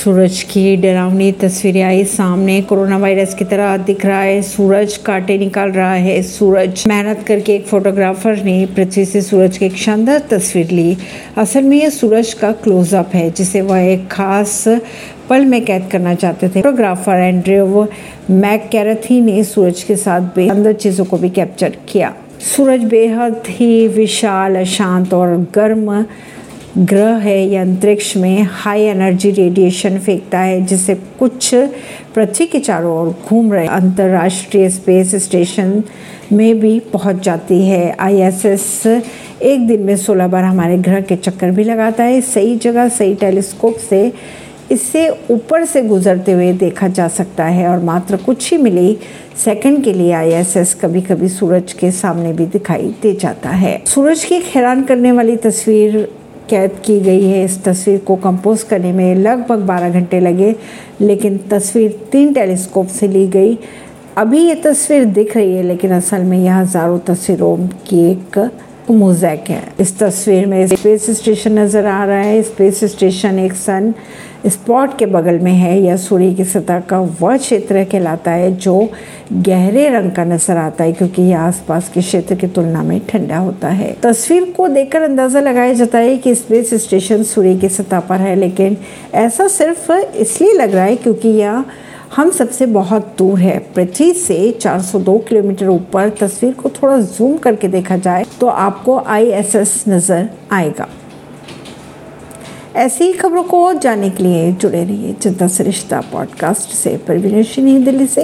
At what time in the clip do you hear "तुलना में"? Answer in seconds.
82.48-83.00